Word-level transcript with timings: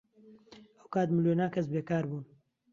ئەو 0.77 0.87
کات 0.93 1.09
ملیۆنان 1.15 1.49
کەس 1.55 1.65
بێکار 1.73 2.03
بوون. 2.09 2.25